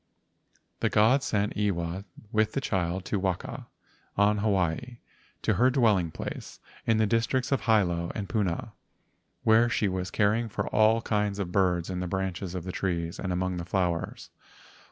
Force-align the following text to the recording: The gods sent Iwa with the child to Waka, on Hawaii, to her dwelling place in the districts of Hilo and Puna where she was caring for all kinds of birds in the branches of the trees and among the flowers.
The 0.79 0.89
gods 0.89 1.27
sent 1.27 1.55
Iwa 1.55 2.05
with 2.31 2.53
the 2.53 2.59
child 2.59 3.05
to 3.05 3.19
Waka, 3.19 3.67
on 4.17 4.39
Hawaii, 4.39 4.97
to 5.43 5.53
her 5.53 5.69
dwelling 5.69 6.09
place 6.09 6.59
in 6.87 6.97
the 6.97 7.05
districts 7.05 7.51
of 7.51 7.61
Hilo 7.65 8.11
and 8.15 8.27
Puna 8.27 8.73
where 9.43 9.69
she 9.69 9.87
was 9.87 10.09
caring 10.09 10.49
for 10.49 10.67
all 10.69 11.03
kinds 11.03 11.37
of 11.37 11.51
birds 11.51 11.91
in 11.91 11.99
the 11.99 12.07
branches 12.07 12.55
of 12.55 12.63
the 12.63 12.71
trees 12.71 13.19
and 13.19 13.31
among 13.31 13.57
the 13.57 13.63
flowers. 13.63 14.31